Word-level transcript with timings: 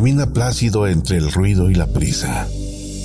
Camina 0.00 0.32
plácido 0.32 0.86
entre 0.86 1.18
el 1.18 1.30
ruido 1.30 1.70
y 1.70 1.74
la 1.74 1.86
prisa. 1.86 2.48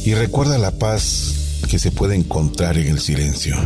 Y 0.05 0.13
recuerda 0.13 0.57
la 0.57 0.71
paz 0.71 1.59
que 1.69 1.77
se 1.77 1.91
puede 1.91 2.15
encontrar 2.15 2.77
en 2.77 2.87
el 2.87 3.01
silencio. 3.01 3.57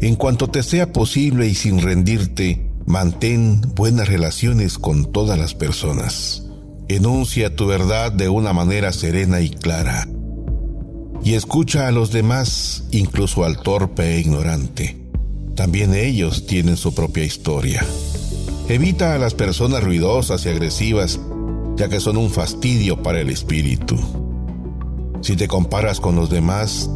En 0.00 0.14
cuanto 0.14 0.46
te 0.46 0.62
sea 0.62 0.92
posible 0.92 1.48
y 1.48 1.56
sin 1.56 1.80
rendirte, 1.80 2.70
mantén 2.86 3.62
buenas 3.74 4.06
relaciones 4.06 4.78
con 4.78 5.10
todas 5.10 5.36
las 5.36 5.56
personas. 5.56 6.44
Enuncia 6.86 7.56
tu 7.56 7.66
verdad 7.66 8.12
de 8.12 8.28
una 8.28 8.52
manera 8.52 8.92
serena 8.92 9.40
y 9.40 9.50
clara. 9.50 10.06
Y 11.24 11.34
escucha 11.34 11.88
a 11.88 11.90
los 11.90 12.12
demás, 12.12 12.84
incluso 12.92 13.42
al 13.42 13.60
torpe 13.60 14.14
e 14.14 14.20
ignorante. 14.20 14.96
También 15.56 15.96
ellos 15.96 16.46
tienen 16.46 16.76
su 16.76 16.94
propia 16.94 17.24
historia. 17.24 17.84
Evita 18.68 19.14
a 19.14 19.18
las 19.18 19.34
personas 19.34 19.82
ruidosas 19.82 20.46
y 20.46 20.48
agresivas, 20.48 21.20
ya 21.76 21.88
que 21.88 22.00
son 22.00 22.16
un 22.16 22.30
fastidio 22.30 23.02
para 23.02 23.20
el 23.20 23.30
espíritu. 23.30 23.96
Si 25.20 25.36
te 25.36 25.48
comparas 25.48 26.00
con 26.00 26.16
los 26.16 26.30
demás, 26.30 26.90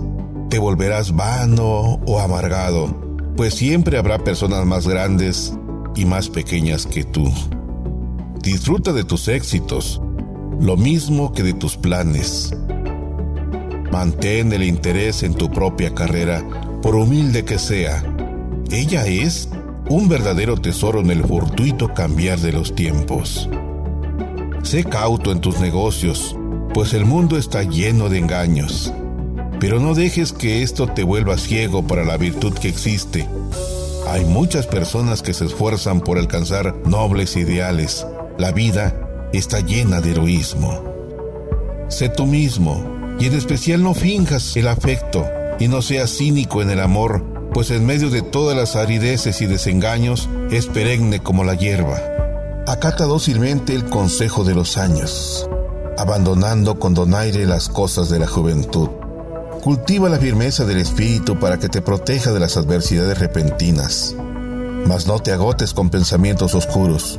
te 0.49 0.59
volverás 0.59 1.15
vano 1.15 2.01
o 2.07 2.21
amargado, 2.21 2.89
pues 3.37 3.55
siempre 3.55 3.99
habrá 3.99 4.19
personas 4.19 4.65
más 4.67 4.87
grandes 4.87 5.55
y 5.97 6.05
más 6.05 6.29
pequeñas 6.29 6.87
que 6.87 7.05
tú. 7.05 7.31
Disfruta 8.43 8.93
de 8.93 9.05
tus 9.05 9.29
éxitos, 9.29 10.01
lo 10.61 10.77
mismo 10.77 11.33
que 11.33 11.43
de 11.43 11.53
tus 11.53 11.77
planes. 11.77 12.55
Mantén 13.93 14.53
el 14.53 14.63
interés 14.63 15.23
en 15.23 15.35
tu 15.35 15.51
propia 15.51 15.95
carrera, 15.95 16.43
por 16.81 16.95
humilde 16.95 17.45
que 17.45 17.59
sea. 17.59 18.03
Ella 18.71 19.07
es 19.07 19.49
un 19.89 20.09
verdadero 20.09 20.57
tesoro 20.57 21.01
en 21.01 21.11
el 21.11 21.25
fortuito 21.25 21.93
cambiar 21.93 22.39
de 22.39 22.53
los 22.53 22.75
tiempos. 22.75 23.49
Sé 24.63 24.85
cauto 24.85 25.33
en 25.33 25.41
tus 25.41 25.59
negocios, 25.59 26.37
pues 26.75 26.93
el 26.93 27.05
mundo 27.05 27.39
está 27.39 27.63
lleno 27.63 28.09
de 28.09 28.19
engaños. 28.19 28.93
Pero 29.59 29.81
no 29.81 29.95
dejes 29.95 30.33
que 30.33 30.63
esto 30.63 30.87
te 30.87 31.03
vuelva 31.03 31.39
ciego 31.39 31.87
para 31.87 32.05
la 32.05 32.17
virtud 32.17 32.53
que 32.55 32.69
existe. 32.69 33.29
Hay 34.09 34.25
muchas 34.25 34.67
personas 34.67 35.23
que 35.23 35.35
se 35.35 35.47
esfuerzan 35.47 36.01
por 36.01 36.19
alcanzar 36.19 36.75
nobles 36.87 37.37
ideales. 37.37 38.07
La 38.39 38.53
vida 38.53 39.29
está 39.33 39.61
llena 39.61 40.01
de 40.01 40.13
heroísmo. 40.13 40.85
Sé 41.89 42.09
tú 42.09 42.27
mismo, 42.27 42.85
y 43.19 43.27
en 43.27 43.35
especial 43.35 43.83
no 43.83 43.95
finjas 43.95 44.57
el 44.57 44.69
afecto, 44.69 45.27
y 45.59 45.69
no 45.69 45.83
seas 45.83 46.17
cínico 46.17 46.63
en 46.63 46.71
el 46.71 46.81
amor, 46.81 47.25
pues 47.53 47.71
en 47.71 47.85
medio 47.85 48.11
de 48.11 48.23
todas 48.23 48.57
las 48.57 48.77
arideces 48.77 49.41
y 49.43 49.47
desengaños 49.47 50.29
es 50.51 50.67
perenne 50.67 51.21
como 51.21 51.45
la 51.45 51.55
hierba. 51.55 52.10
Acata 52.67 53.05
dócilmente 53.05 53.75
el 53.75 53.87
consejo 53.87 54.45
de 54.45 54.55
los 54.55 54.77
años, 54.79 55.49
abandonando 55.99 56.79
con 56.79 56.95
donaire 56.95 57.47
las 57.47 57.69
cosas 57.69 58.09
de 58.09 58.19
la 58.19 58.27
juventud. 58.27 58.89
Cultiva 59.63 60.09
la 60.09 60.19
firmeza 60.19 60.65
del 60.65 60.79
espíritu 60.79 61.39
para 61.39 61.59
que 61.59 61.69
te 61.69 61.83
proteja 61.83 62.33
de 62.33 62.41
las 62.41 62.57
adversidades 62.57 63.19
repentinas. 63.19 64.15
Mas 64.87 65.07
no 65.07 65.19
te 65.19 65.33
agotes 65.33 65.75
con 65.75 65.91
pensamientos 65.91 66.55
oscuros. 66.55 67.19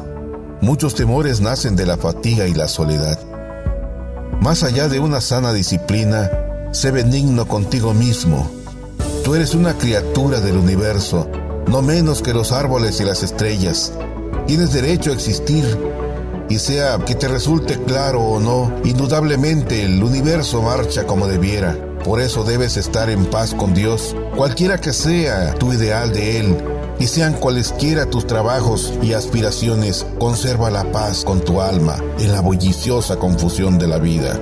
Muchos 0.61 0.95
temores 0.95 1.41
nacen 1.41 1.75
de 1.75 1.85
la 1.85 1.97
fatiga 1.97 2.47
y 2.47 2.53
la 2.53 2.67
soledad. 2.67 3.19
Más 4.41 4.63
allá 4.63 4.87
de 4.87 4.99
una 4.99 5.21
sana 5.21 5.53
disciplina, 5.53 6.29
sé 6.71 6.91
benigno 6.91 7.47
contigo 7.47 7.93
mismo 7.93 8.49
Tú 9.23 9.35
eres 9.35 9.53
una 9.53 9.77
criatura 9.77 10.39
del 10.39 10.57
universo, 10.57 11.29
no 11.67 11.83
menos 11.83 12.23
que 12.23 12.33
los 12.33 12.51
árboles 12.51 12.99
y 12.99 13.03
las 13.03 13.21
estrellas. 13.21 13.93
Tienes 14.47 14.73
derecho 14.73 15.11
a 15.11 15.13
existir. 15.13 15.65
Y 16.49 16.59
sea 16.59 16.99
que 17.05 17.15
te 17.15 17.27
resulte 17.27 17.81
claro 17.83 18.21
o 18.21 18.39
no, 18.39 18.71
indudablemente 18.83 19.83
el 19.83 20.03
universo 20.03 20.61
marcha 20.61 21.05
como 21.05 21.27
debiera. 21.27 21.77
Por 22.03 22.19
eso 22.19 22.43
debes 22.43 22.77
estar 22.77 23.09
en 23.09 23.25
paz 23.25 23.53
con 23.53 23.73
Dios, 23.73 24.15
cualquiera 24.35 24.77
que 24.79 24.91
sea 24.91 25.53
tu 25.53 25.71
ideal 25.71 26.11
de 26.11 26.39
Él, 26.39 26.57
y 26.99 27.07
sean 27.07 27.33
cualesquiera 27.33 28.05
tus 28.05 28.27
trabajos 28.27 28.93
y 29.01 29.13
aspiraciones, 29.13 30.05
conserva 30.19 30.69
la 30.69 30.91
paz 30.91 31.23
con 31.23 31.41
tu 31.41 31.61
alma 31.61 31.97
en 32.19 32.31
la 32.31 32.41
bulliciosa 32.41 33.17
confusión 33.17 33.77
de 33.77 33.87
la 33.87 33.97
vida. 33.97 34.39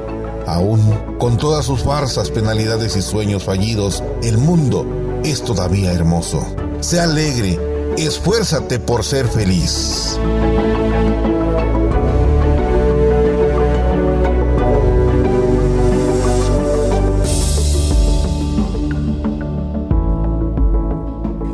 Aún 0.47 0.81
con 1.19 1.37
todas 1.37 1.65
sus 1.65 1.83
farsas, 1.83 2.31
penalidades 2.31 2.95
y 2.95 3.01
sueños 3.01 3.43
fallidos, 3.43 4.03
el 4.23 4.37
mundo 4.37 4.85
es 5.23 5.43
todavía 5.43 5.93
hermoso. 5.93 6.45
Sé 6.79 6.99
alegre, 6.99 7.59
esfuérzate 7.97 8.79
por 8.79 9.03
ser 9.03 9.27
feliz. 9.27 10.17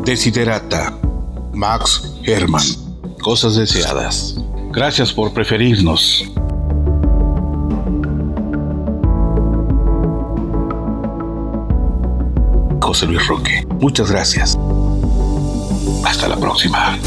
Desiderata, 0.06 0.94
Max 1.52 2.14
Hermann. 2.24 2.64
Cosas 3.22 3.56
deseadas. 3.56 4.36
Gracias 4.72 5.12
por 5.12 5.34
preferirnos. 5.34 6.32
José 12.82 13.08
Luis 13.08 13.28
Roque. 13.28 13.66
Muchas 13.80 14.12
gracias. 14.12 14.58
Hasta 16.06 16.28
la 16.28 16.38
próxima. 16.38 16.98